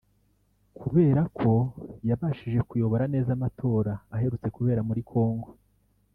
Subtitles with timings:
[0.79, 1.51] kubera ko
[2.09, 5.49] yabashije kuyobora neza amatora aherutse kubera muri Congo